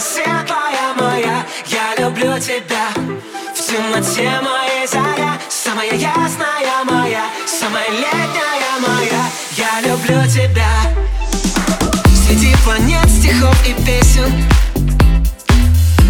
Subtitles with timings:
[0.00, 2.86] Светлая моя, я люблю тебя.
[3.52, 9.24] В темноте моей заря Самая ясная моя, самая летняя моя.
[9.56, 10.68] Я люблю тебя.
[12.14, 14.32] Среди планет, стихов и песен.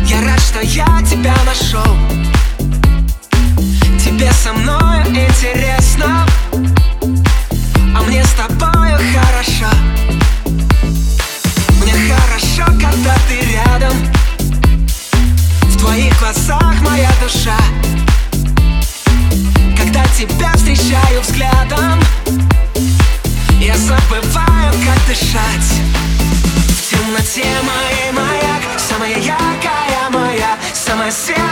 [0.05, 1.97] Я рад, что я тебя нашел.
[3.99, 6.27] Тебе со мною интересно
[31.11, 31.48] Самая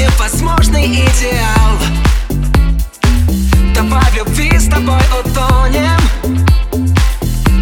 [0.00, 1.78] невозможный идеал.
[3.74, 6.00] Давай любви с тобой утонем.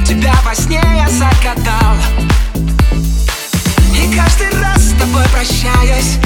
[0.07, 1.97] Тебя во сне я загадал.
[3.93, 6.19] И каждый раз с тобой прощаясь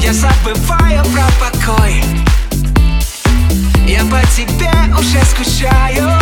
[0.00, 2.02] Я забываю про покой.
[3.86, 6.18] Я по тебе уже скучаю.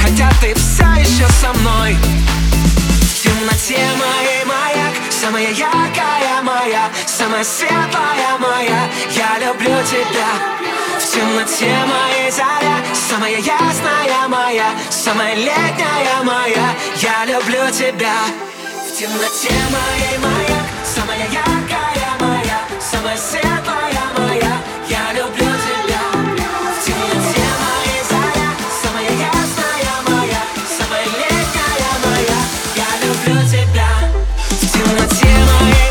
[0.00, 1.96] Хотя ты все еще со мной.
[1.96, 4.92] В темноте моей маяк
[5.22, 5.81] Самая моя
[7.06, 10.62] самая светлая моя Я люблю тебя.
[10.98, 18.14] В темноте моей заря Самая ясная моя Самая летняя моя Я люблю тебя.
[18.86, 24.52] В темноте моей моя Самая яркая моя Самая светлая моя
[24.88, 26.02] Я люблю тебя.
[26.12, 28.50] В темноте моей заря
[28.82, 30.42] Самая ясная моя
[30.78, 32.38] Самая летняя моя
[32.76, 33.88] Я люблю тебя.
[34.48, 35.26] В темноте
[35.60, 35.81] моей